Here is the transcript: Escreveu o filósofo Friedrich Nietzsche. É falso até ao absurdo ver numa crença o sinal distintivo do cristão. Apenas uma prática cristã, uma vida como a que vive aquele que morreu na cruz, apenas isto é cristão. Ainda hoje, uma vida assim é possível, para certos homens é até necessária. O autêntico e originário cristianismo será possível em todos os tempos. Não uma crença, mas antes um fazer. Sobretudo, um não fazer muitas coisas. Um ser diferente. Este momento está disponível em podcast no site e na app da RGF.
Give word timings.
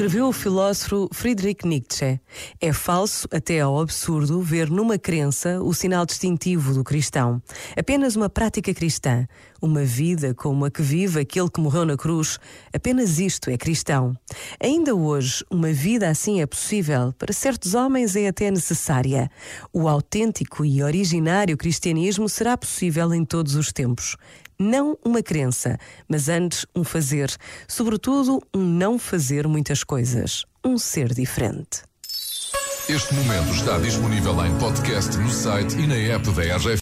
Escreveu 0.00 0.28
o 0.28 0.32
filósofo 0.32 1.10
Friedrich 1.12 1.66
Nietzsche. 1.66 2.20
É 2.58 2.72
falso 2.72 3.28
até 3.30 3.60
ao 3.60 3.78
absurdo 3.78 4.40
ver 4.40 4.70
numa 4.70 4.98
crença 4.98 5.60
o 5.60 5.74
sinal 5.74 6.06
distintivo 6.06 6.72
do 6.72 6.82
cristão. 6.82 7.42
Apenas 7.76 8.16
uma 8.16 8.30
prática 8.30 8.72
cristã, 8.72 9.26
uma 9.60 9.84
vida 9.84 10.32
como 10.32 10.64
a 10.64 10.70
que 10.70 10.80
vive 10.80 11.20
aquele 11.20 11.50
que 11.50 11.60
morreu 11.60 11.84
na 11.84 11.98
cruz, 11.98 12.38
apenas 12.72 13.18
isto 13.18 13.50
é 13.50 13.58
cristão. 13.58 14.16
Ainda 14.58 14.94
hoje, 14.94 15.44
uma 15.50 15.70
vida 15.72 16.08
assim 16.08 16.40
é 16.40 16.46
possível, 16.46 17.12
para 17.18 17.32
certos 17.32 17.74
homens 17.74 18.16
é 18.16 18.28
até 18.28 18.50
necessária. 18.50 19.30
O 19.70 19.86
autêntico 19.86 20.64
e 20.64 20.82
originário 20.82 21.58
cristianismo 21.58 22.26
será 22.26 22.56
possível 22.56 23.12
em 23.12 23.24
todos 23.24 23.54
os 23.54 23.70
tempos. 23.70 24.16
Não 24.62 24.98
uma 25.02 25.22
crença, 25.22 25.78
mas 26.06 26.28
antes 26.28 26.66
um 26.76 26.84
fazer. 26.84 27.34
Sobretudo, 27.66 28.42
um 28.54 28.60
não 28.62 28.98
fazer 28.98 29.48
muitas 29.48 29.82
coisas. 29.82 30.44
Um 30.62 30.76
ser 30.76 31.14
diferente. 31.14 31.82
Este 32.86 33.14
momento 33.14 33.54
está 33.54 33.78
disponível 33.78 34.44
em 34.44 34.58
podcast 34.58 35.16
no 35.16 35.30
site 35.30 35.78
e 35.78 35.86
na 35.86 35.94
app 35.94 36.30
da 36.32 36.56
RGF. 36.56 36.78